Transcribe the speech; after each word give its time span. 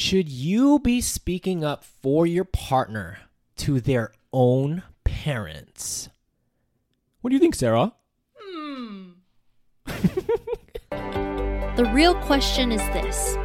Should 0.00 0.30
you 0.30 0.78
be 0.78 1.02
speaking 1.02 1.62
up 1.62 1.84
for 1.84 2.26
your 2.26 2.46
partner 2.46 3.18
to 3.58 3.82
their 3.82 4.14
own 4.32 4.82
parents? 5.04 6.08
What 7.20 7.28
do 7.28 7.34
you 7.34 7.38
think, 7.38 7.54
Sarah? 7.54 7.92
Hmm. 8.34 9.10
The 11.76 11.90
real 11.92 12.14
question 12.14 12.72
is 12.72 12.80
this 12.94 13.36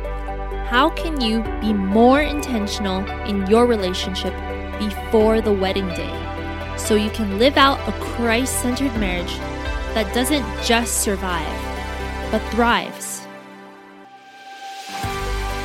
How 0.70 0.92
can 0.96 1.20
you 1.20 1.44
be 1.60 1.74
more 1.74 2.22
intentional 2.22 3.06
in 3.28 3.46
your 3.48 3.66
relationship 3.66 4.34
before 4.80 5.42
the 5.42 5.54
wedding 5.54 5.90
day 5.90 6.76
so 6.78 6.96
you 6.96 7.10
can 7.10 7.38
live 7.38 7.58
out 7.58 7.86
a 7.86 7.92
Christ 8.00 8.62
centered 8.62 8.98
marriage 8.98 9.38
that 9.94 10.14
doesn't 10.14 10.46
just 10.64 11.02
survive, 11.02 12.32
but 12.32 12.40
thrives? 12.52 13.25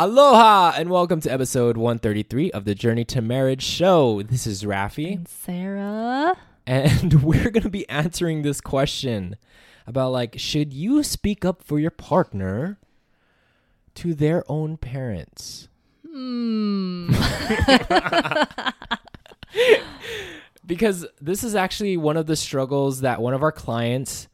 Aloha 0.00 0.74
and 0.76 0.90
welcome 0.90 1.20
to 1.22 1.32
episode 1.32 1.76
133 1.76 2.52
of 2.52 2.64
the 2.64 2.74
Journey 2.76 3.04
to 3.06 3.20
Marriage 3.20 3.62
show. 3.64 4.22
This 4.22 4.46
is 4.46 4.62
Rafi, 4.62 5.16
And 5.16 5.26
Sarah. 5.28 6.36
and 6.66 7.22
we're 7.24 7.50
going 7.50 7.64
to 7.64 7.68
be 7.68 7.88
answering 7.88 8.42
this 8.42 8.60
question 8.60 9.36
about 9.88 10.12
like 10.12 10.38
should 10.38 10.72
you 10.72 11.02
speak 11.02 11.44
up 11.44 11.62
for 11.64 11.80
your 11.80 11.90
partner 11.90 12.78
to 13.96 14.14
their 14.14 14.44
own 14.48 14.76
parents? 14.76 15.68
Hmm. 16.08 17.12
because 20.64 21.06
this 21.20 21.42
is 21.42 21.56
actually 21.56 21.96
one 21.96 22.16
of 22.16 22.26
the 22.26 22.36
struggles 22.36 23.00
that 23.00 23.20
one 23.20 23.34
of 23.34 23.42
our 23.42 23.50
clients 23.52 24.28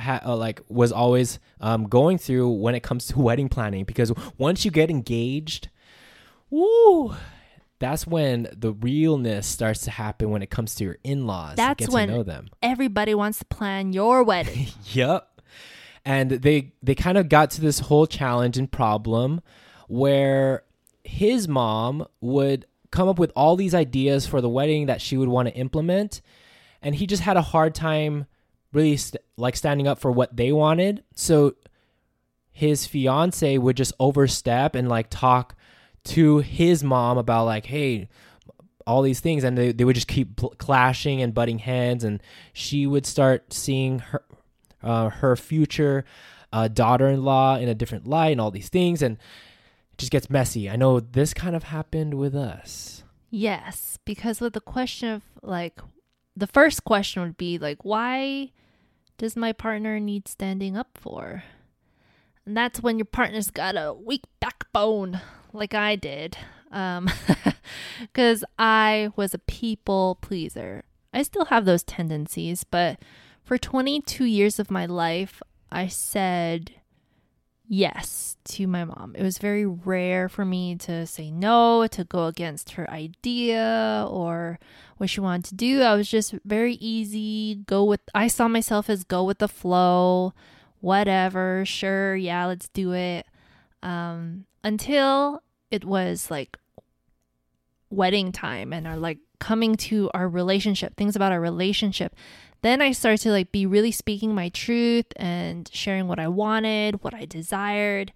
ha- 0.00 0.20
uh, 0.24 0.36
like 0.36 0.60
was 0.68 0.92
always 0.92 1.38
um, 1.60 1.88
going 1.88 2.18
through 2.18 2.48
when 2.50 2.74
it 2.74 2.82
comes 2.82 3.06
to 3.08 3.18
wedding 3.20 3.48
planning 3.48 3.84
because 3.84 4.12
once 4.38 4.64
you 4.64 4.70
get 4.70 4.90
engaged 4.90 5.68
woo 6.50 7.14
that's 7.78 8.06
when 8.06 8.48
the 8.52 8.72
realness 8.72 9.46
starts 9.46 9.82
to 9.82 9.90
happen 9.90 10.30
when 10.30 10.42
it 10.42 10.50
comes 10.50 10.74
to 10.74 10.84
your 10.84 10.98
in-laws 11.02 11.56
That's 11.56 11.86
get 11.86 11.92
when 11.92 12.08
to 12.08 12.14
know 12.14 12.22
them 12.22 12.50
Everybody 12.62 13.14
wants 13.14 13.38
to 13.38 13.44
plan 13.46 13.92
your 13.92 14.22
wedding. 14.22 14.66
Yep. 14.92 15.26
And 16.04 16.30
they 16.30 16.72
they 16.82 16.94
kind 16.94 17.18
of 17.18 17.28
got 17.28 17.50
to 17.52 17.60
this 17.60 17.78
whole 17.78 18.06
challenge 18.06 18.56
and 18.58 18.70
problem 18.70 19.40
where 19.88 20.64
his 21.04 21.46
mom 21.48 22.06
would 22.20 22.66
come 22.90 23.08
up 23.08 23.18
with 23.18 23.32
all 23.36 23.54
these 23.56 23.74
ideas 23.74 24.26
for 24.26 24.40
the 24.40 24.48
wedding 24.48 24.86
that 24.86 25.00
she 25.00 25.16
would 25.16 25.28
want 25.28 25.48
to 25.48 25.54
implement 25.54 26.20
and 26.82 26.94
he 26.94 27.06
just 27.06 27.22
had 27.22 27.36
a 27.36 27.42
hard 27.42 27.74
time 27.74 28.26
really 28.72 28.96
st- 28.96 29.22
like 29.40 29.56
standing 29.56 29.88
up 29.88 29.98
for 29.98 30.10
what 30.10 30.36
they 30.36 30.52
wanted. 30.52 31.02
So 31.14 31.54
his 32.52 32.86
fiance 32.86 33.58
would 33.58 33.76
just 33.76 33.92
overstep 33.98 34.74
and 34.74 34.88
like 34.88 35.08
talk 35.10 35.54
to 36.04 36.38
his 36.38 36.84
mom 36.84 37.18
about 37.18 37.46
like, 37.46 37.66
hey, 37.66 38.08
all 38.86 39.02
these 39.02 39.20
things, 39.20 39.44
and 39.44 39.56
they, 39.56 39.72
they 39.72 39.84
would 39.84 39.94
just 39.94 40.08
keep 40.08 40.36
pl- 40.36 40.54
clashing 40.58 41.22
and 41.22 41.34
butting 41.34 41.58
heads, 41.58 42.02
and 42.02 42.20
she 42.52 42.86
would 42.86 43.06
start 43.06 43.52
seeing 43.52 44.00
her 44.00 44.24
uh, 44.82 45.10
her 45.10 45.36
future 45.36 46.04
uh, 46.52 46.66
daughter-in-law 46.66 47.58
in 47.58 47.68
a 47.68 47.74
different 47.74 48.08
light, 48.08 48.32
and 48.32 48.40
all 48.40 48.50
these 48.50 48.70
things, 48.70 49.02
and 49.02 49.16
it 49.92 49.98
just 49.98 50.10
gets 50.10 50.30
messy. 50.30 50.68
I 50.68 50.76
know 50.76 50.98
this 50.98 51.34
kind 51.34 51.54
of 51.54 51.64
happened 51.64 52.14
with 52.14 52.34
us. 52.34 53.04
yes, 53.30 53.98
because 54.04 54.40
with 54.40 54.54
the 54.54 54.60
question 54.60 55.08
of 55.10 55.22
like, 55.42 55.80
the 56.34 56.46
first 56.48 56.84
question 56.84 57.22
would 57.22 57.36
be 57.36 57.58
like, 57.58 57.84
why 57.84 58.50
does 59.20 59.36
my 59.36 59.52
partner 59.52 60.00
need 60.00 60.26
standing 60.26 60.78
up 60.78 60.96
for? 60.98 61.44
And 62.46 62.56
that's 62.56 62.80
when 62.82 62.96
your 62.96 63.04
partner's 63.04 63.50
got 63.50 63.76
a 63.76 63.92
weak 63.92 64.22
backbone, 64.40 65.20
like 65.52 65.74
I 65.74 65.94
did. 65.94 66.38
Um, 66.72 67.10
because 68.00 68.44
I 68.58 69.10
was 69.16 69.34
a 69.34 69.38
people 69.38 70.16
pleaser. 70.22 70.84
I 71.12 71.22
still 71.22 71.44
have 71.44 71.66
those 71.66 71.82
tendencies, 71.82 72.64
but 72.64 72.98
for 73.44 73.58
22 73.58 74.24
years 74.24 74.58
of 74.58 74.70
my 74.70 74.86
life, 74.86 75.42
I 75.70 75.86
said 75.86 76.79
yes 77.70 78.36
to 78.42 78.66
my 78.66 78.84
mom. 78.84 79.14
It 79.16 79.22
was 79.22 79.38
very 79.38 79.64
rare 79.64 80.28
for 80.28 80.44
me 80.44 80.74
to 80.78 81.06
say 81.06 81.30
no, 81.30 81.86
to 81.86 82.02
go 82.02 82.26
against 82.26 82.72
her 82.72 82.90
idea 82.90 84.04
or 84.10 84.58
what 84.96 85.08
she 85.08 85.20
wanted 85.20 85.44
to 85.46 85.54
do. 85.54 85.82
I 85.82 85.94
was 85.94 86.10
just 86.10 86.34
very 86.44 86.74
easy, 86.74 87.62
go 87.66 87.84
with 87.84 88.00
I 88.12 88.26
saw 88.26 88.48
myself 88.48 88.90
as 88.90 89.04
go 89.04 89.22
with 89.22 89.38
the 89.38 89.48
flow, 89.48 90.34
whatever, 90.80 91.64
sure, 91.64 92.16
yeah, 92.16 92.46
let's 92.46 92.68
do 92.68 92.92
it. 92.92 93.24
Um 93.84 94.46
until 94.64 95.40
it 95.70 95.84
was 95.84 96.28
like 96.28 96.58
wedding 97.88 98.32
time 98.32 98.72
and 98.72 98.86
are 98.86 98.96
like 98.96 99.18
coming 99.38 99.76
to 99.76 100.10
our 100.12 100.28
relationship, 100.28 100.96
things 100.96 101.14
about 101.14 101.30
our 101.30 101.40
relationship, 101.40 102.16
then 102.62 102.82
I 102.82 102.92
started 102.92 103.20
to 103.22 103.30
like 103.30 103.52
be 103.52 103.66
really 103.66 103.92
speaking 103.92 104.34
my 104.34 104.48
truth 104.50 105.06
and 105.16 105.68
sharing 105.72 106.06
what 106.08 106.18
I 106.18 106.28
wanted, 106.28 107.02
what 107.02 107.14
I 107.14 107.24
desired. 107.24 108.12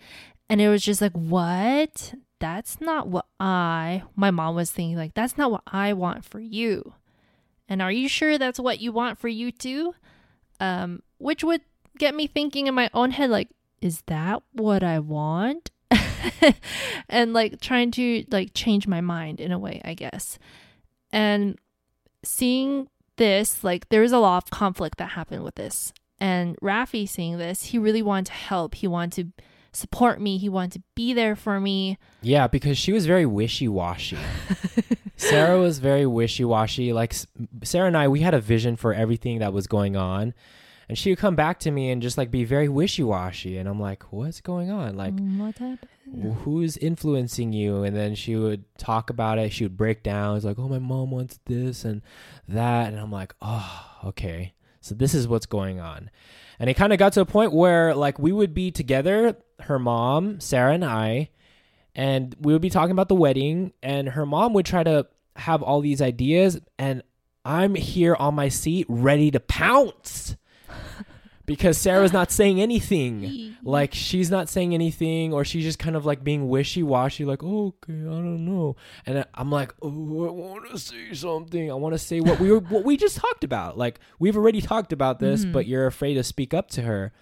And 0.48 0.60
it 0.60 0.68
was 0.68 0.82
just 0.82 1.00
like, 1.00 1.12
what? 1.12 2.14
That's 2.38 2.80
not 2.80 3.08
what 3.08 3.26
I, 3.40 4.02
my 4.16 4.30
mom 4.30 4.54
was 4.54 4.70
thinking, 4.70 4.96
like, 4.96 5.14
that's 5.14 5.38
not 5.38 5.50
what 5.50 5.62
I 5.66 5.94
want 5.94 6.24
for 6.24 6.40
you. 6.40 6.94
And 7.68 7.80
are 7.80 7.92
you 7.92 8.08
sure 8.08 8.36
that's 8.36 8.60
what 8.60 8.80
you 8.80 8.92
want 8.92 9.18
for 9.18 9.28
you 9.28 9.50
too? 9.50 9.94
Um, 10.60 11.02
which 11.16 11.42
would 11.42 11.62
get 11.98 12.14
me 12.14 12.26
thinking 12.26 12.66
in 12.66 12.74
my 12.74 12.90
own 12.92 13.12
head, 13.12 13.30
like, 13.30 13.48
is 13.80 14.02
that 14.06 14.42
what 14.52 14.82
I 14.82 14.98
want? 14.98 15.70
and 17.08 17.32
like 17.32 17.60
trying 17.60 17.90
to 17.92 18.24
like 18.30 18.52
change 18.54 18.86
my 18.86 19.00
mind 19.00 19.40
in 19.40 19.52
a 19.52 19.58
way, 19.58 19.80
I 19.84 19.94
guess. 19.94 20.38
And 21.12 21.58
seeing 22.22 22.88
this, 23.16 23.64
like 23.64 23.88
there 23.88 24.02
was 24.02 24.12
a 24.12 24.18
lot 24.18 24.44
of 24.44 24.50
conflict 24.50 24.98
that 24.98 25.10
happened 25.10 25.44
with 25.44 25.54
this. 25.56 25.92
And 26.20 26.56
Rafi 26.60 27.08
seeing 27.08 27.38
this, 27.38 27.64
he 27.66 27.78
really 27.78 28.02
wanted 28.02 28.26
to 28.26 28.32
help. 28.32 28.76
He 28.76 28.86
wanted 28.86 29.36
to 29.36 29.44
support 29.72 30.20
me. 30.20 30.38
He 30.38 30.48
wanted 30.48 30.72
to 30.72 30.82
be 30.94 31.12
there 31.12 31.36
for 31.36 31.60
me. 31.60 31.98
Yeah, 32.22 32.46
because 32.46 32.78
she 32.78 32.92
was 32.92 33.06
very 33.06 33.26
wishy-washy. 33.26 34.18
Sarah 35.16 35.58
was 35.58 35.78
very 35.78 36.06
wishy-washy. 36.06 36.92
Like 36.92 37.14
Sarah 37.62 37.88
and 37.88 37.96
I, 37.96 38.08
we 38.08 38.20
had 38.20 38.34
a 38.34 38.40
vision 38.40 38.76
for 38.76 38.94
everything 38.94 39.40
that 39.40 39.52
was 39.52 39.66
going 39.66 39.96
on. 39.96 40.34
And 40.88 40.98
she 40.98 41.10
would 41.10 41.18
come 41.18 41.34
back 41.34 41.60
to 41.60 41.70
me 41.70 41.90
and 41.90 42.02
just 42.02 42.18
like 42.18 42.30
be 42.30 42.44
very 42.44 42.68
wishy-washy 42.68 43.56
and 43.56 43.66
I'm 43.66 43.80
like, 43.80 44.12
"What's 44.12 44.42
going 44.42 44.70
on?" 44.70 44.96
Like 44.98 45.16
mm, 45.16 45.38
what 45.38 45.56
happened? 45.56 45.88
Who's 46.44 46.76
influencing 46.76 47.52
you? 47.52 47.82
And 47.82 47.96
then 47.96 48.14
she 48.14 48.36
would 48.36 48.64
talk 48.78 49.10
about 49.10 49.38
it. 49.38 49.52
She 49.52 49.64
would 49.64 49.76
break 49.76 50.02
down. 50.02 50.36
It's 50.36 50.44
like 50.44 50.58
oh 50.58 50.68
my 50.68 50.78
mom 50.78 51.10
wants 51.10 51.38
this 51.46 51.84
and 51.84 52.02
that. 52.48 52.88
And 52.88 52.98
i'm 52.98 53.12
like 53.12 53.34
oh 53.42 53.86
okay. 54.06 54.54
So 54.80 54.94
this 54.94 55.14
is 55.14 55.26
what's 55.26 55.46
going 55.46 55.80
on. 55.80 56.10
And 56.58 56.68
it 56.68 56.74
kind 56.74 56.92
of 56.92 56.98
got 56.98 57.14
to 57.14 57.20
a 57.20 57.26
point 57.26 57.52
where 57.52 57.94
like 57.94 58.18
we 58.18 58.32
would 58.32 58.54
be 58.54 58.70
together 58.70 59.36
her 59.60 59.78
mom 59.78 60.40
sarah 60.40 60.72
and 60.72 60.84
i 60.84 61.28
and 61.94 62.34
we 62.40 62.52
would 62.52 62.62
be 62.62 62.70
talking 62.70 62.90
about 62.92 63.08
the 63.08 63.14
wedding 63.14 63.72
and 63.82 64.08
her 64.08 64.26
mom 64.26 64.52
would 64.52 64.66
try 64.66 64.82
to 64.82 65.06
have 65.36 65.62
all 65.62 65.80
these 65.80 66.02
ideas 66.02 66.60
and 66.78 67.02
i'm 67.44 67.74
here 67.74 68.14
on 68.16 68.34
my 68.34 68.48
seat 68.48 68.86
ready 68.88 69.30
to 69.30 69.40
pounce 69.40 70.36
because 71.46 71.76
sarah's 71.78 72.12
not 72.12 72.30
saying 72.30 72.60
anything. 72.60 73.50
Like 73.66 73.94
she's 73.94 74.30
not 74.30 74.50
saying 74.50 74.74
anything 74.74 75.32
or 75.32 75.42
she's 75.42 75.64
just 75.64 75.78
kind 75.78 75.96
of 75.96 76.04
like 76.04 76.22
being 76.22 76.48
wishy-washy 76.48 77.24
like 77.24 77.42
oh, 77.42 77.68
okay 77.82 77.94
i 77.94 78.04
don't 78.04 78.44
know. 78.44 78.76
And 79.06 79.24
i'm 79.32 79.50
like 79.50 79.72
oh 79.80 80.26
i 80.28 80.30
want 80.30 80.70
to 80.70 80.78
say 80.78 81.14
something. 81.14 81.70
I 81.70 81.74
want 81.74 81.94
to 81.94 81.98
say 81.98 82.20
what 82.20 82.38
we 82.38 82.52
were 82.52 82.58
what 82.58 82.84
we 82.84 82.98
just 82.98 83.16
talked 83.16 83.42
about. 83.42 83.78
Like 83.78 84.00
we've 84.18 84.36
already 84.36 84.60
talked 84.60 84.92
about 84.92 85.18
this 85.18 85.46
but 85.46 85.66
you're 85.66 85.86
afraid 85.86 86.14
to 86.14 86.22
speak 86.22 86.52
up 86.52 86.68
to 86.72 86.82
her. 86.82 87.12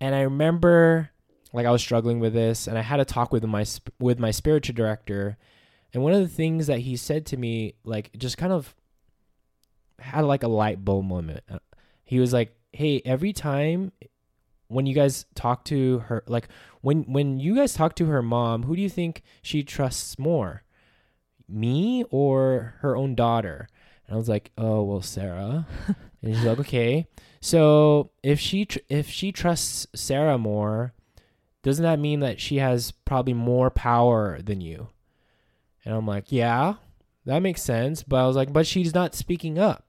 And 0.00 0.14
i 0.14 0.22
remember 0.22 1.10
like 1.52 1.66
i 1.66 1.70
was 1.70 1.82
struggling 1.82 2.18
with 2.18 2.32
this 2.32 2.66
and 2.66 2.78
i 2.78 2.82
had 2.82 3.00
a 3.00 3.04
talk 3.04 3.30
with 3.30 3.44
my 3.44 3.66
with 3.98 4.18
my 4.18 4.30
spiritual 4.30 4.74
director 4.74 5.36
and 5.92 6.02
one 6.02 6.12
of 6.12 6.20
the 6.20 6.28
things 6.28 6.66
that 6.66 6.80
he 6.80 6.96
said 6.96 7.26
to 7.26 7.36
me 7.36 7.74
like 7.84 8.10
just 8.16 8.38
kind 8.38 8.52
of 8.52 8.74
had 10.00 10.24
like 10.24 10.42
a 10.42 10.48
light 10.48 10.84
bulb 10.84 11.04
moment. 11.04 11.42
Uh, 11.50 11.58
he 12.04 12.20
was 12.20 12.32
like 12.32 12.54
hey 12.78 13.02
every 13.04 13.32
time 13.32 13.90
when 14.68 14.86
you 14.86 14.94
guys 14.94 15.26
talk 15.34 15.64
to 15.64 15.98
her 15.98 16.22
like 16.28 16.46
when 16.80 17.02
when 17.12 17.40
you 17.40 17.56
guys 17.56 17.74
talk 17.74 17.96
to 17.96 18.06
her 18.06 18.22
mom 18.22 18.62
who 18.62 18.76
do 18.76 18.80
you 18.80 18.88
think 18.88 19.24
she 19.42 19.64
trusts 19.64 20.16
more? 20.16 20.62
Me 21.48 22.04
or 22.10 22.76
her 22.78 22.96
own 22.96 23.16
daughter? 23.16 23.66
And 24.06 24.14
i 24.14 24.16
was 24.16 24.28
like 24.28 24.52
oh 24.56 24.84
well 24.84 25.02
sarah. 25.02 25.66
And 26.22 26.34
she's 26.34 26.44
like 26.44 26.60
okay. 26.60 27.06
So 27.40 28.10
if 28.22 28.38
she 28.38 28.64
tr- 28.64 28.78
if 28.88 29.10
she 29.10 29.32
trusts 29.32 29.88
sarah 29.92 30.38
more 30.38 30.94
doesn't 31.64 31.82
that 31.82 31.98
mean 31.98 32.20
that 32.20 32.40
she 32.40 32.58
has 32.58 32.92
probably 32.92 33.34
more 33.34 33.70
power 33.70 34.40
than 34.40 34.60
you? 34.60 34.86
And 35.84 35.96
i'm 35.96 36.06
like 36.06 36.30
yeah 36.30 36.74
that 37.24 37.40
makes 37.40 37.60
sense. 37.60 38.04
But 38.04 38.18
i 38.18 38.26
was 38.28 38.36
like 38.36 38.52
but 38.52 38.68
she's 38.68 38.94
not 38.94 39.16
speaking 39.16 39.58
up 39.58 39.87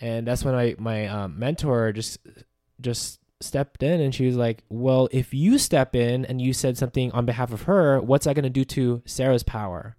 and 0.00 0.26
that's 0.26 0.44
when 0.44 0.54
I 0.54 0.74
my 0.78 1.06
um, 1.06 1.38
mentor 1.38 1.92
just 1.92 2.18
just 2.80 3.20
stepped 3.40 3.82
in 3.82 4.00
and 4.00 4.14
she 4.14 4.26
was 4.26 4.36
like, 4.36 4.64
"Well, 4.68 5.08
if 5.12 5.34
you 5.34 5.58
step 5.58 5.94
in 5.94 6.24
and 6.24 6.40
you 6.40 6.52
said 6.52 6.78
something 6.78 7.10
on 7.12 7.26
behalf 7.26 7.52
of 7.52 7.62
her, 7.62 8.00
what's 8.00 8.24
that 8.24 8.34
going 8.34 8.44
to 8.44 8.50
do 8.50 8.64
to 8.64 9.02
Sarah's 9.06 9.42
power? 9.42 9.96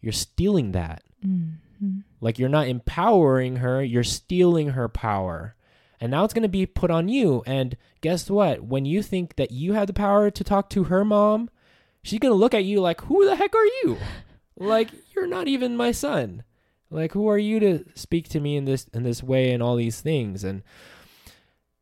You're 0.00 0.12
stealing 0.12 0.72
that. 0.72 1.02
Mm-hmm. 1.24 1.98
Like 2.20 2.38
you're 2.38 2.48
not 2.48 2.68
empowering 2.68 3.56
her, 3.56 3.82
you're 3.82 4.04
stealing 4.04 4.70
her 4.70 4.88
power." 4.88 5.54
And 5.98 6.10
now 6.10 6.24
it's 6.24 6.34
going 6.34 6.42
to 6.42 6.48
be 6.48 6.66
put 6.66 6.90
on 6.90 7.08
you. 7.08 7.42
And 7.46 7.74
guess 8.02 8.28
what? 8.28 8.62
When 8.62 8.84
you 8.84 9.02
think 9.02 9.36
that 9.36 9.50
you 9.50 9.72
have 9.72 9.86
the 9.86 9.94
power 9.94 10.30
to 10.30 10.44
talk 10.44 10.68
to 10.70 10.84
her 10.84 11.06
mom, 11.06 11.48
she's 12.02 12.18
going 12.18 12.32
to 12.32 12.38
look 12.38 12.54
at 12.54 12.64
you 12.64 12.80
like, 12.80 13.00
"Who 13.02 13.24
the 13.24 13.36
heck 13.36 13.54
are 13.54 13.64
you?" 13.64 13.96
like 14.58 14.90
you're 15.14 15.26
not 15.26 15.48
even 15.48 15.76
my 15.76 15.92
son. 15.92 16.42
Like 16.90 17.12
who 17.12 17.28
are 17.28 17.38
you 17.38 17.60
to 17.60 17.84
speak 17.94 18.28
to 18.30 18.40
me 18.40 18.56
in 18.56 18.64
this 18.64 18.86
in 18.94 19.02
this 19.02 19.22
way 19.22 19.52
and 19.52 19.62
all 19.62 19.76
these 19.76 20.00
things? 20.00 20.44
And 20.44 20.62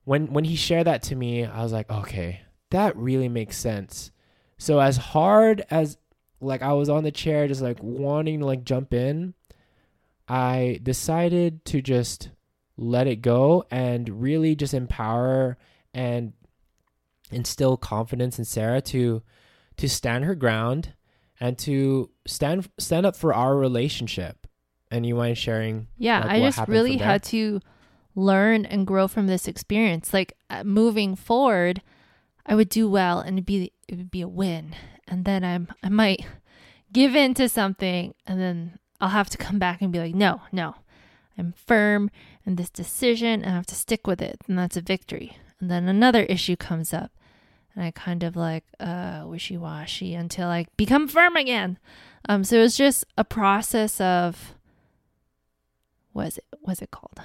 when 0.04 0.32
when 0.32 0.44
he 0.44 0.56
shared 0.56 0.86
that 0.86 1.02
to 1.04 1.16
me, 1.16 1.44
I 1.44 1.62
was 1.62 1.72
like, 1.72 1.90
okay, 1.90 2.42
that 2.70 2.96
really 2.96 3.28
makes 3.28 3.56
sense. 3.56 4.10
So 4.58 4.80
as 4.80 4.96
hard 4.96 5.64
as 5.70 5.98
like 6.40 6.62
I 6.62 6.72
was 6.72 6.88
on 6.88 7.04
the 7.04 7.10
chair 7.10 7.48
just 7.48 7.62
like 7.62 7.82
wanting 7.82 8.40
to 8.40 8.46
like 8.46 8.64
jump 8.64 8.94
in, 8.94 9.34
I 10.28 10.80
decided 10.82 11.64
to 11.66 11.82
just 11.82 12.30
let 12.76 13.06
it 13.06 13.22
go 13.22 13.64
and 13.70 14.22
really 14.22 14.54
just 14.56 14.74
empower 14.74 15.58
and 15.92 16.32
instill 17.30 17.76
confidence 17.76 18.38
in 18.38 18.44
Sarah 18.44 18.80
to 18.80 19.22
to 19.76 19.88
stand 19.88 20.24
her 20.24 20.34
ground 20.34 20.94
and 21.40 21.58
to 21.58 22.10
stand 22.26 22.68
stand 22.78 23.06
up 23.06 23.16
for 23.16 23.34
our 23.34 23.56
relationship. 23.56 24.43
And 24.94 25.04
you 25.04 25.16
mind 25.16 25.36
sharing? 25.36 25.88
Yeah, 25.98 26.20
like, 26.20 26.30
I 26.30 26.40
just 26.40 26.68
really 26.68 26.98
had 26.98 27.24
to 27.24 27.60
learn 28.14 28.64
and 28.64 28.86
grow 28.86 29.08
from 29.08 29.26
this 29.26 29.48
experience. 29.48 30.14
Like 30.14 30.34
uh, 30.48 30.62
moving 30.62 31.16
forward, 31.16 31.82
I 32.46 32.54
would 32.54 32.68
do 32.68 32.88
well 32.88 33.18
and 33.18 33.36
it'd 33.36 33.44
be 33.46 33.72
it 33.88 33.96
would 33.96 34.12
be 34.12 34.20
a 34.20 34.28
win. 34.28 34.76
And 35.08 35.24
then 35.24 35.42
I'm 35.42 35.66
I 35.82 35.88
might 35.88 36.24
give 36.92 37.16
in 37.16 37.34
to 37.34 37.48
something 37.48 38.14
and 38.24 38.40
then 38.40 38.78
I'll 39.00 39.08
have 39.08 39.30
to 39.30 39.38
come 39.38 39.58
back 39.58 39.82
and 39.82 39.92
be 39.92 39.98
like, 39.98 40.14
"No, 40.14 40.42
no. 40.52 40.76
I'm 41.36 41.54
firm 41.56 42.10
in 42.46 42.54
this 42.54 42.70
decision 42.70 43.42
and 43.42 43.50
I 43.50 43.56
have 43.56 43.66
to 43.66 43.74
stick 43.74 44.06
with 44.06 44.22
it." 44.22 44.42
And 44.46 44.56
that's 44.56 44.76
a 44.76 44.80
victory. 44.80 45.36
And 45.60 45.68
then 45.68 45.88
another 45.88 46.22
issue 46.22 46.54
comes 46.54 46.94
up 46.94 47.10
and 47.74 47.84
I 47.84 47.90
kind 47.90 48.22
of 48.22 48.36
like 48.36 48.64
uh 48.78 49.24
wishy-washy 49.26 50.14
until 50.14 50.48
I 50.48 50.66
become 50.76 51.08
firm 51.08 51.34
again. 51.34 51.78
Um 52.28 52.44
so 52.44 52.58
it 52.58 52.62
was 52.62 52.76
just 52.76 53.04
a 53.18 53.24
process 53.24 54.00
of 54.00 54.54
what 56.14 56.28
is 56.28 56.38
it 56.38 56.44
what's 56.62 56.80
it 56.80 56.90
called? 56.90 57.20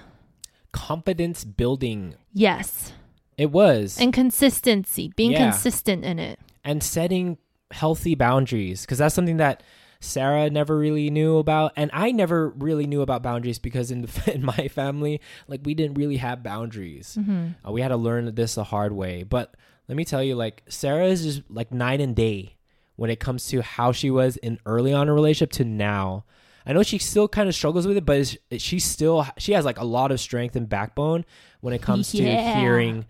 confidence 0.72 1.44
building. 1.46 2.14
Yes. 2.34 2.94
It 3.38 3.52
was 3.52 3.98
And 4.00 4.14
consistency, 4.14 5.12
being 5.16 5.32
Yeah. 5.32 5.50
consistent 5.50 6.04
in 6.06 6.20
it. 6.20 6.40
and 6.64 6.84
setting 6.84 7.38
healthy 7.72 8.14
boundaries 8.16 8.82
because 8.82 8.98
that's 8.98 9.16
something 9.16 9.38
that 9.38 9.64
Sarah 10.02 10.50
never 10.50 10.78
really 10.78 11.10
knew 11.10 11.38
about, 11.38 11.72
and 11.76 11.90
I 11.94 12.12
never 12.12 12.50
really 12.50 12.86
knew 12.88 13.02
about 13.02 13.24
boundaries 13.24 13.60
because 13.60 13.92
in 13.92 14.02
the, 14.04 14.10
in 14.34 14.44
my 14.46 14.68
family, 14.70 15.20
like 15.48 15.62
we 15.64 15.74
didn't 15.74 15.96
really 15.98 16.18
have 16.18 16.44
boundaries. 16.44 17.18
Mm-hmm. 17.20 17.48
Uh, 17.68 17.72
we 17.72 17.82
had 17.82 17.88
to 17.90 17.98
learn 17.98 18.34
this 18.36 18.56
the 18.56 18.64
hard 18.66 18.92
way. 18.94 19.24
But 19.24 19.56
let 19.88 19.96
me 19.96 20.06
tell 20.06 20.22
you, 20.24 20.36
like 20.36 20.64
Sarah 20.70 21.06
is 21.08 21.24
just 21.24 21.42
like 21.50 21.72
night 21.74 22.00
and 22.02 22.16
day 22.16 22.58
when 22.96 23.10
it 23.10 23.20
comes 23.20 23.48
to 23.48 23.62
how 23.62 23.92
she 23.92 24.10
was 24.12 24.38
in 24.38 24.60
early 24.66 24.94
on 24.94 25.04
in 25.04 25.10
a 25.10 25.14
relationship 25.14 25.52
to 25.54 25.64
now. 25.66 26.26
I 26.70 26.74
know 26.74 26.84
she 26.84 27.00
still 27.00 27.28
kind 27.28 27.50
of 27.50 27.56
struggles 27.56 27.88
with 27.88 27.98
it, 27.98 28.06
but 28.06 28.38
she 28.62 28.78
still 28.80 29.26
she 29.38 29.54
has 29.54 29.66
like 29.66 29.80
a 29.80 29.84
lot 29.84 30.12
of 30.12 30.20
strength 30.20 30.56
and 30.56 30.70
backbone 30.70 31.26
when 31.62 31.74
it 31.74 31.82
comes 31.82 32.14
Yeah. 32.14 32.36
to 32.54 32.60
hearing 32.60 33.06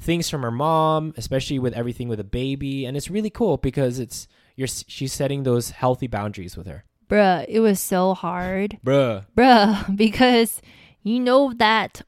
things 0.00 0.30
from 0.30 0.40
her 0.42 0.50
mom, 0.50 1.12
especially 1.18 1.58
with 1.58 1.74
everything 1.74 2.08
with 2.08 2.18
a 2.20 2.24
baby, 2.24 2.86
and 2.86 2.96
it's 2.96 3.10
really 3.10 3.28
cool 3.30 3.58
because 3.58 3.98
it's 3.98 4.26
you're 4.56 4.66
she's 4.68 5.12
setting 5.12 5.42
those 5.42 5.70
healthy 5.70 6.06
boundaries 6.06 6.56
with 6.56 6.66
her. 6.66 6.84
Bruh, 7.08 7.44
it 7.48 7.60
was 7.60 7.78
so 7.80 8.14
hard. 8.14 8.78
Bruh. 8.84 9.26
Bruh, 9.36 9.94
because 10.04 10.62
you 11.02 11.20
know 11.20 11.52
that 11.52 12.00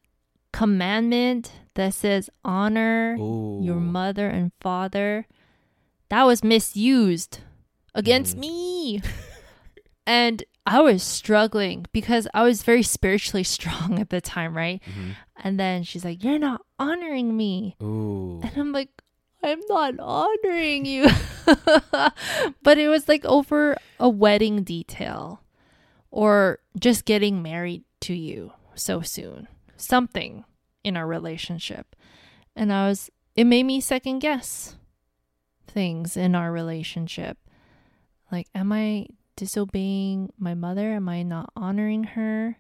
commandment 0.53 1.53
that 1.75 1.93
says 1.93 2.31
honor 2.45 3.17
Ooh. 3.19 3.61
your 3.63 3.77
mother 3.77 4.29
and 4.29 4.53
father 4.61 5.27
that 6.09 6.23
was 6.25 6.43
misused 6.43 7.41
against 7.95 8.37
Mhm. 8.37 8.41
me. 8.41 9.03
and 10.07 10.45
I 10.67 10.81
was 10.81 11.03
struggling 11.03 11.87
because 11.93 12.27
I 12.33 12.43
was 12.43 12.63
very 12.63 12.83
spiritually 12.83 13.45
strong 13.57 13.99
at 13.99 14.11
the 14.11 14.21
time, 14.21 14.57
right? 14.57 14.83
Mhm. 14.87 15.17
And 15.43 15.61
then 15.61 15.83
she's 15.83 16.05
like, 16.05 16.25
You're 16.25 16.39
not 16.39 16.63
honoring 16.79 17.37
me. 17.37 17.77
Ooh. 17.83 18.41
And 18.43 18.53
I'm 18.57 18.73
like, 18.73 18.89
I'm 19.43 19.61
not 19.69 19.99
honoring 19.99 20.87
you. 20.87 21.07
but 22.63 22.79
it 22.79 22.89
was 22.89 23.09
like 23.09 23.25
over 23.27 23.77
a 24.01 24.09
wedding 24.09 24.63
detail 24.63 25.43
or 26.11 26.61
just 26.79 27.05
getting 27.05 27.43
married 27.43 27.85
to 28.01 28.15
you 28.15 28.53
so 28.75 29.03
soon. 29.03 29.49
Something 29.77 30.45
in 30.83 30.97
our 30.97 31.07
relationship. 31.07 31.95
And 32.57 32.73
I 32.73 32.89
was, 32.89 33.11
it 33.37 33.45
made 33.45 33.65
me 33.65 33.81
second 33.81 34.21
guess 34.21 34.77
things 35.67 36.17
in 36.17 36.35
our 36.35 36.51
relationship. 36.53 37.37
Like, 38.33 38.47
am 38.55 38.73
I 38.73 39.09
disobeying 39.37 40.33
my 40.39 40.55
mother? 40.55 40.93
Am 40.93 41.09
I 41.09 41.23
not 41.23 41.53
honoring 41.57 42.05
her? 42.05 42.59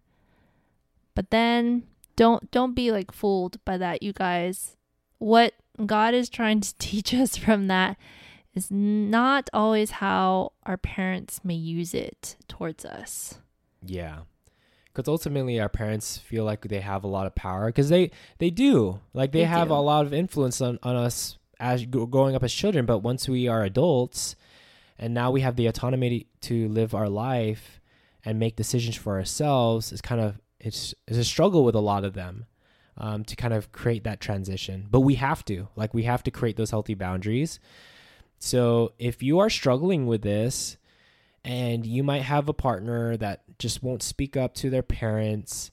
But 1.14 1.30
then 1.30 1.84
don't 2.16 2.50
don't 2.50 2.74
be 2.74 2.90
like 2.90 3.12
fooled 3.12 3.64
by 3.64 3.78
that, 3.78 4.02
you 4.02 4.12
guys. 4.12 4.76
What 5.18 5.54
God 5.84 6.14
is 6.14 6.28
trying 6.28 6.60
to 6.60 6.74
teach 6.78 7.14
us 7.14 7.36
from 7.36 7.66
that 7.68 7.96
is 8.54 8.70
not 8.70 9.50
always 9.52 9.90
how 9.92 10.52
our 10.64 10.76
parents 10.76 11.40
may 11.44 11.54
use 11.54 11.94
it 11.94 12.36
towards 12.48 12.84
us. 12.84 13.34
Yeah. 13.84 14.20
Because 14.93 15.08
ultimately, 15.08 15.58
our 15.58 15.69
parents 15.69 16.19
feel 16.19 16.44
like 16.44 16.62
they 16.69 16.78
have 16.81 17.02
a 17.02 17.08
lot 17.08 17.26
of 17.26 17.34
power 17.34 17.66
because 17.66 17.88
they, 17.88 18.12
they 18.38 18.50
do. 18.50 19.00
Like, 19.12 19.32
they, 19.32 19.40
They 19.40 19.44
have 19.46 19.69
do. 19.69 19.74
a 19.74 19.82
lot 19.82 20.06
of 20.06 20.14
influence 20.14 20.60
on, 20.60 20.78
on 20.84 20.94
us 20.94 21.36
as 21.58 21.84
growing 21.84 22.36
up 22.36 22.44
as 22.44 22.52
children. 22.52 22.86
But 22.86 22.98
once 22.98 23.28
we 23.28 23.48
are 23.48 23.64
adults 23.64 24.36
and 24.98 25.15
now 25.15 25.31
we 25.31 25.41
have 25.41 25.56
the 25.56 25.67
autonomy 25.67 26.27
to 26.43 26.69
live 26.69 26.94
our 26.94 27.08
life 27.08 27.81
and 28.24 28.39
make 28.39 28.56
decisions 28.56 28.96
for 28.96 29.19
ourselves, 29.19 29.93
it's 29.93 30.01
kind 30.01 30.20
of 30.20 30.41
it's, 30.60 30.94
it's 31.06 31.19
a 31.19 31.24
struggle 31.24 31.65
with 31.65 31.74
a 31.74 31.81
lot 31.81 32.05
of 32.05 32.15
them 32.15 32.46
um, 32.96 33.24
to 33.24 33.36
kind 33.36 33.53
of 33.53 33.70
create 33.72 34.05
that 34.05 34.20
transition. 34.20 34.86
But 34.91 35.01
we 35.01 35.17
have 35.17 35.44
to. 35.46 35.69
Like, 35.77 35.93
we 35.93 36.05
have 36.05 36.22
to 36.22 36.31
create 36.31 36.56
those 36.56 36.70
healthy 36.70 36.94
boundaries. 36.94 37.60
So 38.39 38.93
if 38.98 39.22
you 39.22 39.41
are 39.41 39.51
struggling 39.51 40.06
with 40.06 40.22
this, 40.22 40.79
and 41.44 41.84
you 41.84 42.03
might 42.03 42.22
have 42.22 42.48
a 42.48 42.55
partner 42.55 43.17
that 43.19 43.43
just 43.58 43.82
won't 43.82 44.03
speak 44.03 44.36
up 44.36 44.55
to 44.55 44.70
their 44.70 44.82
parents 44.82 45.70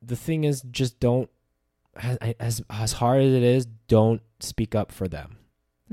the 0.00 0.16
thing 0.16 0.44
is 0.44 0.62
just 0.70 0.98
don't 1.00 1.28
as 1.96 2.16
as, 2.40 2.62
as 2.70 2.92
hard 2.94 3.22
as 3.22 3.32
it 3.32 3.42
is 3.42 3.66
don't 3.88 4.22
speak 4.40 4.74
up 4.74 4.90
for 4.90 5.08
them 5.08 5.36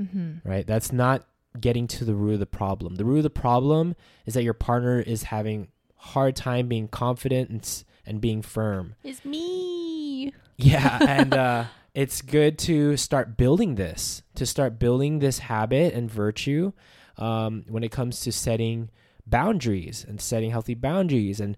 Mm-hmm. 0.00 0.48
right 0.48 0.66
that's 0.66 0.90
not 0.90 1.26
getting 1.60 1.86
to 1.86 2.04
the 2.04 2.14
root 2.14 2.34
of 2.34 2.40
the 2.40 2.46
problem 2.46 2.96
the 2.96 3.04
root 3.04 3.18
of 3.18 3.22
the 3.22 3.30
problem 3.30 3.94
is 4.26 4.34
that 4.34 4.42
your 4.42 4.54
partner 4.54 5.00
is 5.00 5.24
having 5.24 5.68
hard 5.96 6.34
time 6.34 6.66
being 6.68 6.88
confident 6.88 7.50
and 7.50 7.84
and 8.04 8.20
being 8.20 8.42
firm 8.42 8.94
It's 9.04 9.24
me. 9.24 10.32
yeah, 10.56 10.98
and 11.06 11.34
uh, 11.34 11.64
it's 11.94 12.22
good 12.22 12.58
to 12.60 12.96
start 12.96 13.36
building 13.36 13.74
this, 13.74 14.22
to 14.34 14.46
start 14.46 14.78
building 14.78 15.18
this 15.18 15.40
habit 15.40 15.94
and 15.94 16.10
virtue 16.10 16.72
um, 17.18 17.64
when 17.68 17.84
it 17.84 17.90
comes 17.90 18.20
to 18.20 18.32
setting 18.32 18.90
boundaries 19.26 20.04
and 20.06 20.20
setting 20.20 20.50
healthy 20.50 20.74
boundaries 20.74 21.40
and 21.40 21.56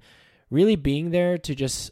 really 0.51 0.77
being 0.77 1.11
there 1.11 1.39
to 1.39 1.55
just 1.55 1.91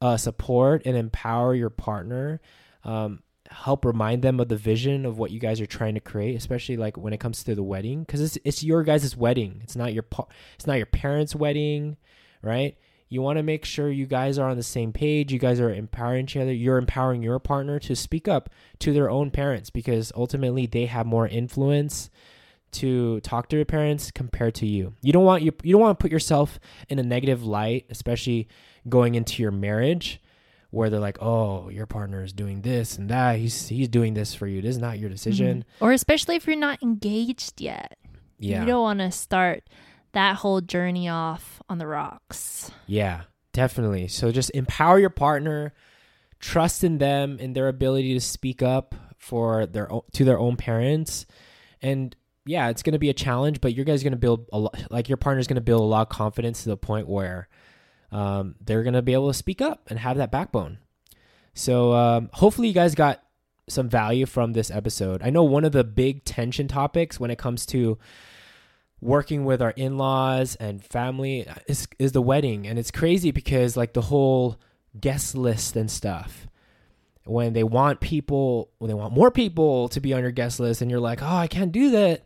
uh, 0.00 0.16
support 0.16 0.82
and 0.84 0.96
empower 0.96 1.54
your 1.54 1.70
partner. 1.70 2.40
Um, 2.84 3.22
help 3.64 3.84
remind 3.84 4.22
them 4.22 4.38
of 4.40 4.48
the 4.48 4.56
vision 4.56 5.04
of 5.06 5.18
what 5.18 5.30
you 5.30 5.40
guys 5.40 5.60
are 5.60 5.66
trying 5.66 5.94
to 5.94 6.00
create 6.00 6.36
especially 6.36 6.76
like 6.76 6.96
when 6.96 7.12
it 7.12 7.20
comes 7.20 7.42
to 7.42 7.54
the 7.54 7.62
wedding 7.62 8.00
because 8.00 8.20
it's, 8.20 8.38
it's 8.44 8.62
your 8.62 8.82
guys' 8.82 9.16
wedding 9.16 9.60
it's 9.62 9.76
not 9.76 9.92
your 9.94 10.02
pa- 10.02 10.26
it's 10.54 10.66
not 10.66 10.76
your 10.76 10.86
parents 10.86 11.34
wedding 11.34 11.96
right 12.42 12.76
You 13.08 13.22
want 13.22 13.38
to 13.38 13.42
make 13.42 13.64
sure 13.64 13.88
you 13.90 14.06
guys 14.06 14.36
are 14.38 14.50
on 14.50 14.56
the 14.56 14.62
same 14.64 14.92
page. 14.92 15.32
You 15.32 15.38
guys 15.38 15.60
are 15.60 15.72
empowering 15.72 16.24
each 16.24 16.36
other. 16.36 16.52
You're 16.52 16.76
empowering 16.76 17.22
your 17.22 17.38
partner 17.38 17.78
to 17.86 17.94
speak 17.94 18.26
up 18.26 18.50
to 18.80 18.92
their 18.92 19.08
own 19.08 19.30
parents 19.30 19.70
because 19.70 20.12
ultimately 20.16 20.66
they 20.66 20.86
have 20.86 21.06
more 21.06 21.28
influence 21.28 22.10
to 22.72 23.20
talk 23.20 23.48
to 23.48 23.56
your 23.56 23.64
parents 23.64 24.10
compared 24.10 24.54
to 24.56 24.66
you. 24.66 24.94
You 25.02 25.12
don't 25.12 25.24
want 25.24 25.42
you 25.44 25.52
you 25.62 25.72
don't 25.72 25.80
want 25.82 25.98
to 25.98 26.02
put 26.02 26.10
yourself 26.10 26.58
in 26.88 26.98
a 26.98 27.02
negative 27.04 27.44
light, 27.44 27.86
especially 27.90 28.48
going 28.88 29.14
into 29.14 29.40
your 29.40 29.52
marriage 29.52 30.20
where 30.76 30.90
they're 30.90 31.00
like, 31.00 31.18
"Oh, 31.22 31.70
your 31.70 31.86
partner 31.86 32.22
is 32.22 32.32
doing 32.32 32.60
this 32.60 32.98
and 32.98 33.08
that. 33.08 33.38
He's 33.38 33.68
he's 33.68 33.88
doing 33.88 34.12
this 34.14 34.34
for 34.34 34.46
you. 34.46 34.60
This 34.60 34.76
is 34.76 34.80
not 34.80 34.98
your 34.98 35.08
mm-hmm. 35.08 35.14
decision." 35.14 35.64
Or 35.80 35.92
especially 35.92 36.36
if 36.36 36.46
you're 36.46 36.56
not 36.56 36.82
engaged 36.82 37.60
yet. 37.60 37.98
Yeah. 38.38 38.60
You 38.60 38.66
don't 38.66 38.82
want 38.82 38.98
to 38.98 39.10
start 39.10 39.64
that 40.12 40.36
whole 40.36 40.60
journey 40.60 41.08
off 41.08 41.62
on 41.68 41.78
the 41.78 41.86
rocks. 41.86 42.70
Yeah, 42.86 43.22
definitely. 43.52 44.08
So 44.08 44.30
just 44.30 44.50
empower 44.50 44.98
your 44.98 45.10
partner, 45.10 45.72
trust 46.40 46.84
in 46.84 46.98
them 46.98 47.38
in 47.38 47.54
their 47.54 47.68
ability 47.68 48.12
to 48.12 48.20
speak 48.20 48.62
up 48.62 48.94
for 49.16 49.64
their 49.64 49.90
own, 49.90 50.02
to 50.12 50.24
their 50.24 50.38
own 50.38 50.56
parents, 50.56 51.24
and 51.80 52.14
yeah, 52.44 52.68
it's 52.68 52.82
going 52.82 52.92
to 52.92 52.98
be 52.98 53.10
a 53.10 53.14
challenge, 53.14 53.60
but 53.60 53.74
your 53.74 53.84
guys 53.84 54.02
going 54.02 54.12
to 54.12 54.18
build 54.18 54.46
a 54.52 54.58
lot. 54.58 54.90
Like 54.90 55.08
your 55.08 55.16
partner's 55.16 55.46
going 55.46 55.56
to 55.56 55.62
build 55.62 55.80
a 55.80 55.84
lot 55.84 56.02
of 56.02 56.08
confidence 56.10 56.62
to 56.62 56.68
the 56.68 56.76
point 56.76 57.08
where 57.08 57.48
um, 58.12 58.54
they're 58.60 58.82
going 58.82 58.94
to 58.94 59.02
be 59.02 59.12
able 59.12 59.28
to 59.28 59.34
speak 59.34 59.60
up 59.60 59.82
and 59.88 59.98
have 59.98 60.16
that 60.16 60.30
backbone. 60.30 60.78
So 61.54 61.92
um, 61.92 62.30
hopefully 62.34 62.68
you 62.68 62.74
guys 62.74 62.94
got 62.94 63.22
some 63.68 63.88
value 63.88 64.26
from 64.26 64.52
this 64.52 64.70
episode. 64.70 65.22
I 65.22 65.30
know 65.30 65.42
one 65.42 65.64
of 65.64 65.72
the 65.72 65.84
big 65.84 66.24
tension 66.24 66.68
topics 66.68 67.18
when 67.18 67.30
it 67.30 67.38
comes 67.38 67.66
to 67.66 67.98
working 69.00 69.44
with 69.44 69.60
our 69.60 69.72
in-laws 69.72 70.54
and 70.56 70.82
family 70.82 71.46
is 71.66 71.86
is 71.98 72.12
the 72.12 72.22
wedding 72.22 72.66
and 72.66 72.78
it's 72.78 72.90
crazy 72.90 73.30
because 73.30 73.76
like 73.76 73.92
the 73.92 74.00
whole 74.00 74.58
guest 74.98 75.34
list 75.34 75.76
and 75.76 75.90
stuff 75.90 76.46
when 77.24 77.52
they 77.52 77.62
want 77.62 78.00
people 78.00 78.70
when 78.78 78.88
they 78.88 78.94
want 78.94 79.12
more 79.12 79.30
people 79.30 79.88
to 79.88 80.00
be 80.00 80.14
on 80.14 80.22
your 80.22 80.30
guest 80.30 80.58
list 80.58 80.80
and 80.80 80.90
you're 80.90 80.98
like 80.98 81.22
oh 81.22 81.36
i 81.36 81.46
can't 81.46 81.72
do 81.72 81.90
that 81.90 82.24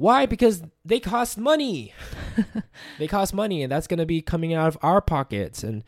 why 0.00 0.24
because 0.26 0.62
they 0.84 0.98
cost 0.98 1.36
money 1.36 1.92
they 2.98 3.06
cost 3.06 3.34
money 3.34 3.62
and 3.62 3.70
that's 3.70 3.86
going 3.86 3.98
to 3.98 4.06
be 4.06 4.22
coming 4.22 4.54
out 4.54 4.68
of 4.68 4.78
our 4.82 5.00
pockets 5.00 5.62
and 5.62 5.84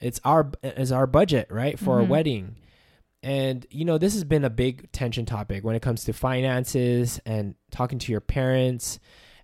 it's 0.00 0.20
our 0.24 0.50
is 0.64 0.90
our 0.90 1.06
budget 1.06 1.46
right 1.50 1.78
for 1.78 1.98
Mhm. 1.98 2.02
a 2.02 2.04
wedding 2.08 2.56
and 3.22 3.66
you 3.70 3.84
know 3.84 3.98
this 3.98 4.14
has 4.14 4.24
been 4.24 4.44
a 4.44 4.50
big 4.50 4.90
tension 4.90 5.24
topic 5.24 5.62
when 5.62 5.76
it 5.76 5.82
comes 5.82 6.02
to 6.04 6.12
finances 6.12 7.20
and 7.24 7.54
talking 7.70 7.98
to 8.00 8.10
your 8.10 8.20
parents 8.20 8.98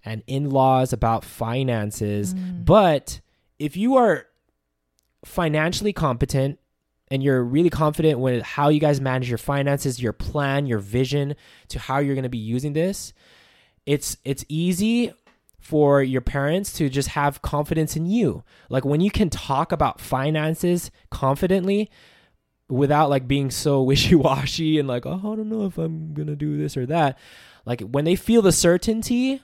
and 0.04 0.22
in-laws 0.26 0.92
about 0.92 1.24
finances 1.24 2.34
Mm. 2.34 2.64
but 2.64 3.20
if 3.58 3.76
you 3.76 3.96
are 3.96 4.26
financially 5.24 5.92
competent 5.92 6.58
and 7.10 7.22
you're 7.22 7.42
really 7.42 7.70
confident 7.70 8.18
with 8.18 8.42
how 8.42 8.68
you 8.68 8.78
guys 8.80 9.00
manage 9.00 9.28
your 9.28 9.38
finances, 9.38 10.00
your 10.00 10.12
plan, 10.12 10.66
your 10.66 10.78
vision 10.78 11.34
to 11.68 11.78
how 11.78 11.98
you're 11.98 12.14
going 12.14 12.22
to 12.24 12.28
be 12.28 12.38
using 12.38 12.72
this, 12.74 13.12
it's 13.88 14.18
it's 14.22 14.44
easy 14.50 15.14
for 15.58 16.02
your 16.02 16.20
parents 16.20 16.74
to 16.74 16.90
just 16.90 17.08
have 17.08 17.40
confidence 17.40 17.96
in 17.96 18.04
you. 18.04 18.44
Like 18.68 18.84
when 18.84 19.00
you 19.00 19.10
can 19.10 19.30
talk 19.30 19.72
about 19.72 19.98
finances 19.98 20.90
confidently 21.10 21.90
without 22.68 23.08
like 23.08 23.26
being 23.26 23.50
so 23.50 23.82
wishy-washy 23.90 24.78
and 24.78 24.86
like, 24.86 25.06
"Oh, 25.06 25.16
I 25.16 25.36
don't 25.36 25.48
know 25.48 25.64
if 25.64 25.78
I'm 25.78 26.12
going 26.12 26.28
to 26.28 26.36
do 26.36 26.58
this 26.58 26.76
or 26.76 26.84
that." 26.86 27.18
Like 27.64 27.80
when 27.80 28.04
they 28.04 28.14
feel 28.14 28.42
the 28.42 28.52
certainty, 28.52 29.40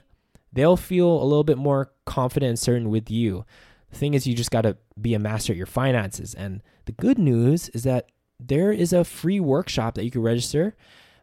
they'll 0.53 0.77
feel 0.77 1.21
a 1.21 1.25
little 1.25 1.43
bit 1.43 1.57
more 1.57 1.91
confident 2.05 2.49
and 2.49 2.59
certain 2.59 2.91
with 2.91 3.09
you. 3.09 3.45
The 3.89 3.97
thing 3.97 4.13
is, 4.13 4.27
you 4.27 4.35
just 4.35 4.51
got 4.51 4.61
to 4.61 4.77
be 5.01 5.15
a 5.15 5.19
master 5.19 5.53
at 5.53 5.57
your 5.57 5.65
finances. 5.65 6.35
And 6.35 6.61
the 6.85 6.91
good 6.91 7.17
news 7.17 7.69
is 7.69 7.81
that 7.83 8.09
there 8.39 8.71
is 8.71 8.93
a 8.93 9.03
free 9.03 9.39
workshop 9.39 9.95
that 9.95 10.03
you 10.03 10.11
can 10.11 10.21
register 10.21 10.75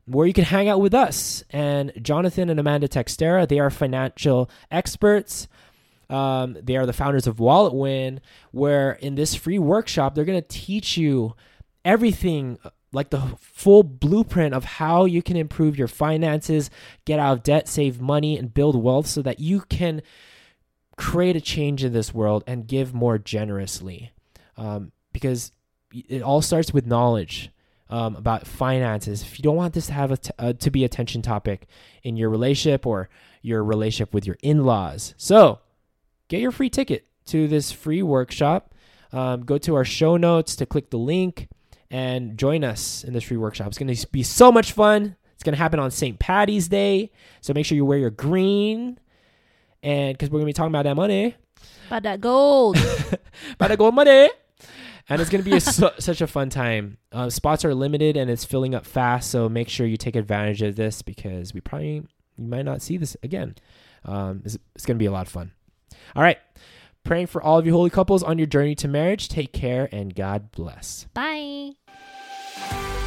where 0.06 0.26
you 0.26 0.32
can 0.32 0.44
hang 0.44 0.68
out 0.68 0.80
with 0.80 0.94
us. 0.94 1.44
And 1.50 1.92
Jonathan 2.00 2.50
and 2.50 2.58
Amanda 2.58 2.88
Teixeira, 2.88 3.46
they 3.46 3.58
are 3.58 3.70
financial 3.70 4.50
experts. 4.70 5.48
Um, 6.10 6.56
they 6.60 6.76
are 6.76 6.86
the 6.86 6.92
founders 6.92 7.26
of 7.26 7.40
Wallet 7.40 7.74
Win, 7.74 8.20
where 8.50 8.92
in 8.92 9.14
this 9.14 9.34
free 9.34 9.58
workshop, 9.58 10.14
they're 10.14 10.24
going 10.24 10.40
to 10.40 10.48
teach 10.48 10.96
you 10.96 11.34
everything 11.84 12.58
like 12.92 13.10
the 13.10 13.36
full 13.38 13.82
blueprint 13.82 14.54
of 14.54 14.64
how 14.64 15.06
you 15.06 15.22
can 15.22 15.36
improve 15.36 15.78
your 15.78 15.88
finances, 15.88 16.68
get 17.06 17.18
out 17.18 17.32
of 17.32 17.42
debt, 17.42 17.66
save 17.66 18.00
money, 18.00 18.36
and 18.36 18.52
build 18.52 18.80
wealth 18.80 19.06
so 19.06 19.22
that 19.22 19.40
you 19.40 19.60
can 19.62 20.02
create 20.96 21.36
a 21.36 21.40
change 21.40 21.82
in 21.82 21.94
this 21.94 22.12
world 22.12 22.44
and 22.46 22.66
give 22.66 22.92
more 22.92 23.16
generously. 23.16 24.12
Um, 24.58 24.92
because 25.12 25.52
it 25.92 26.22
all 26.22 26.42
starts 26.42 26.72
with 26.72 26.86
knowledge 26.86 27.50
um, 27.92 28.16
about 28.16 28.46
finances. 28.46 29.20
If 29.20 29.38
you 29.38 29.42
don't 29.42 29.54
want 29.54 29.74
this 29.74 29.86
to 29.88 29.92
have 29.92 30.10
a 30.10 30.16
t- 30.16 30.30
uh, 30.38 30.54
to 30.54 30.70
be 30.70 30.82
a 30.82 30.88
tension 30.88 31.20
topic 31.20 31.66
in 32.02 32.16
your 32.16 32.30
relationship 32.30 32.86
or 32.86 33.10
your 33.42 33.62
relationship 33.62 34.14
with 34.14 34.26
your 34.26 34.38
in-laws, 34.42 35.14
so 35.18 35.60
get 36.28 36.40
your 36.40 36.52
free 36.52 36.70
ticket 36.70 37.06
to 37.26 37.46
this 37.46 37.70
free 37.70 38.02
workshop. 38.02 38.74
Um, 39.12 39.44
go 39.44 39.58
to 39.58 39.74
our 39.74 39.84
show 39.84 40.16
notes 40.16 40.56
to 40.56 40.64
click 40.64 40.88
the 40.88 40.96
link 40.96 41.48
and 41.90 42.38
join 42.38 42.64
us 42.64 43.04
in 43.04 43.12
this 43.12 43.24
free 43.24 43.36
workshop. 43.36 43.66
It's 43.66 43.78
going 43.78 43.94
to 43.94 44.06
be 44.08 44.22
so 44.22 44.50
much 44.50 44.72
fun. 44.72 45.14
It's 45.34 45.42
going 45.42 45.52
to 45.52 45.58
happen 45.58 45.78
on 45.78 45.90
St. 45.90 46.18
Patty's 46.18 46.68
Day, 46.68 47.10
so 47.42 47.52
make 47.52 47.66
sure 47.66 47.76
you 47.76 47.84
wear 47.84 47.98
your 47.98 48.10
green. 48.10 48.98
And 49.82 50.16
because 50.16 50.30
we're 50.30 50.38
going 50.38 50.46
to 50.46 50.50
be 50.50 50.52
talking 50.54 50.72
about 50.72 50.84
that 50.84 50.94
money, 50.94 51.36
about 51.88 52.04
that 52.04 52.22
gold. 52.22 52.76
about 53.52 53.68
that 53.68 53.76
gold 53.76 53.94
money. 53.94 54.30
And 55.08 55.20
it's 55.20 55.30
going 55.30 55.42
to 55.42 55.50
be 55.50 55.56
a, 55.56 55.60
su- 55.60 55.90
such 55.98 56.20
a 56.20 56.26
fun 56.26 56.48
time. 56.48 56.98
Uh, 57.10 57.28
spots 57.30 57.64
are 57.64 57.74
limited 57.74 58.16
and 58.16 58.30
it's 58.30 58.44
filling 58.44 58.74
up 58.74 58.86
fast, 58.86 59.30
so 59.30 59.48
make 59.48 59.68
sure 59.68 59.86
you 59.86 59.96
take 59.96 60.16
advantage 60.16 60.62
of 60.62 60.76
this 60.76 61.02
because 61.02 61.52
we 61.52 61.60
probably 61.60 62.02
you 62.36 62.48
might 62.48 62.64
not 62.64 62.82
see 62.82 62.96
this 62.96 63.16
again. 63.22 63.54
Um, 64.04 64.42
it's 64.44 64.58
it's 64.74 64.86
going 64.86 64.96
to 64.96 65.02
be 65.02 65.06
a 65.06 65.12
lot 65.12 65.26
of 65.26 65.32
fun. 65.32 65.52
All 66.16 66.22
right, 66.22 66.38
praying 67.04 67.26
for 67.26 67.42
all 67.42 67.58
of 67.58 67.66
you 67.66 67.72
holy 67.72 67.90
couples 67.90 68.22
on 68.22 68.38
your 68.38 68.46
journey 68.46 68.74
to 68.76 68.88
marriage. 68.88 69.28
Take 69.28 69.52
care 69.52 69.88
and 69.92 70.14
God 70.14 70.50
bless. 70.52 71.06
Bye. 71.14 71.72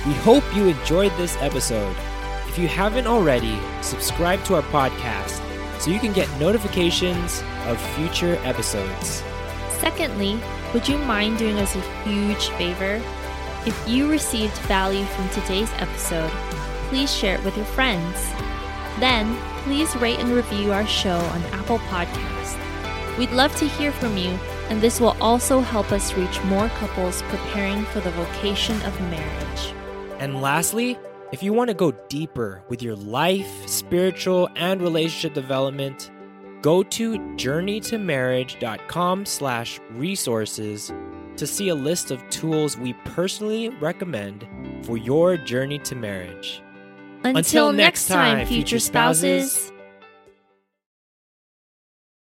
We 0.05 0.13
hope 0.13 0.43
you 0.55 0.67
enjoyed 0.67 1.11
this 1.17 1.35
episode. 1.37 1.95
If 2.47 2.59
you 2.59 2.67
haven't 2.67 3.07
already, 3.07 3.59
subscribe 3.81 4.43
to 4.45 4.55
our 4.55 4.61
podcast 4.63 5.41
so 5.81 5.91
you 5.91 5.99
can 5.99 6.13
get 6.13 6.29
notifications 6.39 7.43
of 7.65 7.81
future 7.95 8.35
episodes. 8.43 9.23
Secondly, 9.79 10.39
would 10.73 10.87
you 10.87 10.97
mind 10.99 11.37
doing 11.37 11.57
us 11.57 11.75
a 11.75 11.81
huge 12.03 12.49
favor? 12.49 13.01
If 13.65 13.87
you 13.87 14.09
received 14.09 14.57
value 14.59 15.05
from 15.05 15.29
today's 15.29 15.71
episode, 15.77 16.29
please 16.89 17.13
share 17.13 17.35
it 17.35 17.43
with 17.43 17.57
your 17.57 17.65
friends. 17.65 18.15
Then, 18.99 19.37
please 19.63 19.95
rate 19.95 20.19
and 20.19 20.29
review 20.29 20.71
our 20.71 20.85
show 20.85 21.17
on 21.17 21.41
Apple 21.45 21.79
Podcast. 21.79 22.57
We'd 23.17 23.31
love 23.31 23.55
to 23.57 23.67
hear 23.67 23.91
from 23.91 24.17
you, 24.17 24.37
and 24.69 24.81
this 24.81 24.99
will 24.99 25.15
also 25.19 25.61
help 25.61 25.91
us 25.91 26.13
reach 26.13 26.43
more 26.43 26.69
couples 26.69 27.21
preparing 27.23 27.83
for 27.85 28.01
the 28.01 28.11
vocation 28.11 28.81
of 28.83 28.99
marriage. 29.01 29.73
And 30.19 30.41
lastly, 30.41 30.97
if 31.31 31.41
you 31.41 31.51
want 31.53 31.69
to 31.69 31.73
go 31.73 31.91
deeper 32.07 32.63
with 32.69 32.83
your 32.83 32.95
life, 32.95 33.67
spiritual, 33.67 34.47
and 34.55 34.81
relationship 34.81 35.33
development, 35.33 36.11
go 36.65 36.81
to 36.81 37.19
journeytomarriage.com 37.35 39.23
slash 39.23 39.79
resources 39.91 40.91
to 41.37 41.45
see 41.45 41.69
a 41.69 41.75
list 41.75 42.09
of 42.09 42.27
tools 42.31 42.75
we 42.75 42.93
personally 43.05 43.69
recommend 43.69 44.47
for 44.81 44.97
your 44.97 45.37
journey 45.37 45.77
to 45.77 45.93
marriage. 45.93 46.63
Until, 47.23 47.71
next 47.71 48.07
time, 48.07 48.47
future 48.47 48.79
spouses. 48.79 49.71